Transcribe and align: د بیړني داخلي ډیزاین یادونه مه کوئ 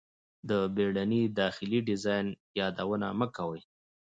د 0.49 0.51
بیړني 0.75 1.23
داخلي 1.39 1.79
ډیزاین 1.87 2.25
یادونه 2.59 3.07
مه 3.19 3.27
کوئ 3.35 3.61